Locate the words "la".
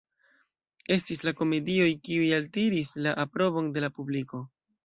1.27-1.33, 3.09-3.15, 3.89-3.93